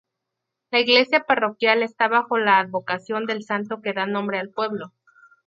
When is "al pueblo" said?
4.39-4.91